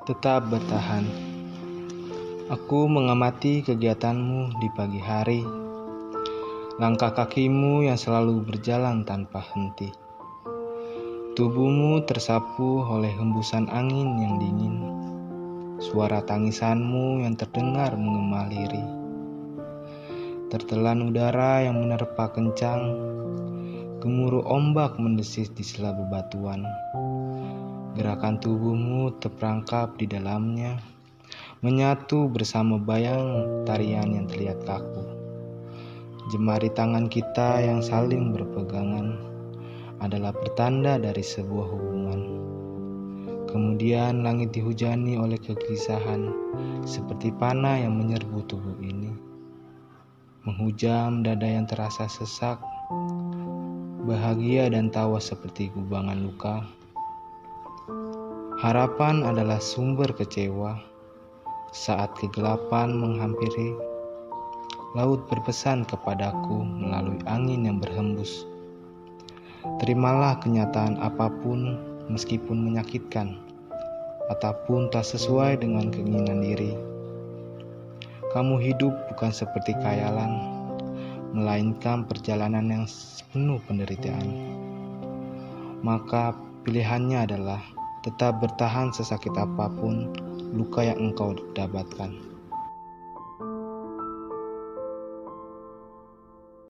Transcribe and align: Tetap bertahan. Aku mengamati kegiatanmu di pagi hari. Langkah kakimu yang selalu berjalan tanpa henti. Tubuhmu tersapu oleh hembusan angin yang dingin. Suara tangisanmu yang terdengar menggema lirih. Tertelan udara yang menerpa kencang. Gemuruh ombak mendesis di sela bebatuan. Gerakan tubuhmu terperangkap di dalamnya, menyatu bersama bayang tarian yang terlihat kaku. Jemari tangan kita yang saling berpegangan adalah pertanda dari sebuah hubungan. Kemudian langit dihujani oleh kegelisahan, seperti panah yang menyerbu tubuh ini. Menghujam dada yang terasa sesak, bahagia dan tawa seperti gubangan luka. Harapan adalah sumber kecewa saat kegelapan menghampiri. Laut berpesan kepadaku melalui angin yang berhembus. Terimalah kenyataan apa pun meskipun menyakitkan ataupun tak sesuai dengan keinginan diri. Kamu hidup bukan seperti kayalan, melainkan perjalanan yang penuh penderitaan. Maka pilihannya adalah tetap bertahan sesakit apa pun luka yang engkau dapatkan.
Tetap 0.00 0.48
bertahan. 0.48 1.04
Aku 2.48 2.88
mengamati 2.88 3.60
kegiatanmu 3.60 4.56
di 4.56 4.72
pagi 4.72 4.96
hari. 4.96 5.44
Langkah 6.80 7.12
kakimu 7.12 7.84
yang 7.84 8.00
selalu 8.00 8.40
berjalan 8.40 9.04
tanpa 9.04 9.44
henti. 9.44 9.92
Tubuhmu 11.36 12.00
tersapu 12.08 12.80
oleh 12.80 13.12
hembusan 13.12 13.68
angin 13.68 14.16
yang 14.24 14.40
dingin. 14.40 14.76
Suara 15.84 16.24
tangisanmu 16.24 17.20
yang 17.20 17.36
terdengar 17.36 17.92
menggema 17.92 18.48
lirih. 18.48 18.88
Tertelan 20.48 21.12
udara 21.12 21.60
yang 21.60 21.76
menerpa 21.76 22.32
kencang. 22.32 22.96
Gemuruh 24.00 24.48
ombak 24.48 24.96
mendesis 24.96 25.52
di 25.52 25.60
sela 25.60 25.92
bebatuan. 25.92 26.64
Gerakan 28.00 28.40
tubuhmu 28.40 29.12
terperangkap 29.20 29.92
di 30.00 30.08
dalamnya, 30.08 30.80
menyatu 31.60 32.32
bersama 32.32 32.80
bayang 32.80 33.44
tarian 33.68 34.08
yang 34.08 34.24
terlihat 34.24 34.64
kaku. 34.64 35.04
Jemari 36.32 36.72
tangan 36.72 37.12
kita 37.12 37.60
yang 37.60 37.84
saling 37.84 38.32
berpegangan 38.32 39.20
adalah 40.00 40.32
pertanda 40.32 40.96
dari 40.96 41.20
sebuah 41.20 41.68
hubungan. 41.68 42.20
Kemudian 43.52 44.24
langit 44.24 44.56
dihujani 44.56 45.20
oleh 45.20 45.36
kegelisahan, 45.36 46.32
seperti 46.88 47.36
panah 47.36 47.76
yang 47.76 48.00
menyerbu 48.00 48.48
tubuh 48.48 48.80
ini. 48.80 49.12
Menghujam 50.48 51.20
dada 51.20 51.44
yang 51.44 51.68
terasa 51.68 52.08
sesak, 52.08 52.56
bahagia 54.04 54.72
dan 54.72 54.88
tawa 54.88 55.20
seperti 55.20 55.68
gubangan 55.76 56.24
luka. 56.24 56.64
Harapan 58.60 59.24
adalah 59.24 59.60
sumber 59.60 60.08
kecewa 60.16 60.80
saat 61.72 62.12
kegelapan 62.16 62.96
menghampiri. 62.96 63.76
Laut 64.96 65.22
berpesan 65.28 65.86
kepadaku 65.86 66.64
melalui 66.64 67.20
angin 67.28 67.68
yang 67.68 67.78
berhembus. 67.78 68.48
Terimalah 69.78 70.40
kenyataan 70.40 70.96
apa 70.98 71.28
pun 71.44 71.76
meskipun 72.08 72.56
menyakitkan 72.56 73.36
ataupun 74.32 74.88
tak 74.88 75.04
sesuai 75.04 75.60
dengan 75.60 75.92
keinginan 75.92 76.40
diri. 76.42 76.74
Kamu 78.32 78.58
hidup 78.62 78.94
bukan 79.12 79.30
seperti 79.30 79.74
kayalan, 79.78 80.59
melainkan 81.34 82.06
perjalanan 82.06 82.66
yang 82.70 82.84
penuh 83.30 83.58
penderitaan. 83.66 84.28
Maka 85.80 86.36
pilihannya 86.66 87.24
adalah 87.24 87.62
tetap 88.04 88.40
bertahan 88.40 88.92
sesakit 88.92 89.32
apa 89.36 89.68
pun 89.80 90.12
luka 90.52 90.84
yang 90.84 91.10
engkau 91.10 91.36
dapatkan. 91.52 92.29